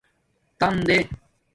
[0.59, 0.97] تَام دے